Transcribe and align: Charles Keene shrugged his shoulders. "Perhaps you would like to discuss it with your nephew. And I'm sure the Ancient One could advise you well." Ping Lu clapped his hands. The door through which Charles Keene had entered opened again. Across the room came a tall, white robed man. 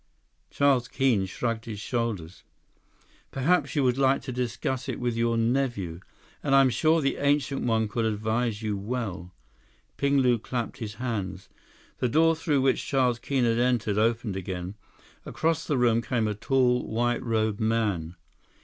Charles 0.49 0.87
Keene 0.87 1.27
shrugged 1.27 1.65
his 1.65 1.79
shoulders. 1.79 2.43
"Perhaps 3.29 3.75
you 3.75 3.83
would 3.83 3.99
like 3.99 4.23
to 4.23 4.31
discuss 4.31 4.89
it 4.89 4.99
with 4.99 5.15
your 5.15 5.37
nephew. 5.37 5.99
And 6.41 6.55
I'm 6.55 6.71
sure 6.71 7.01
the 7.01 7.17
Ancient 7.17 7.61
One 7.63 7.87
could 7.87 8.05
advise 8.05 8.63
you 8.63 8.75
well." 8.75 9.31
Ping 9.97 10.17
Lu 10.17 10.39
clapped 10.39 10.77
his 10.79 10.95
hands. 10.95 11.49
The 11.99 12.09
door 12.09 12.35
through 12.35 12.61
which 12.61 12.83
Charles 12.87 13.19
Keene 13.19 13.45
had 13.45 13.59
entered 13.59 13.99
opened 13.99 14.35
again. 14.35 14.73
Across 15.23 15.67
the 15.67 15.77
room 15.77 16.01
came 16.01 16.27
a 16.27 16.33
tall, 16.33 16.87
white 16.87 17.21
robed 17.21 17.59
man. 17.59 18.15